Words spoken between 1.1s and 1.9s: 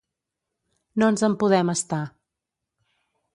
ens en podem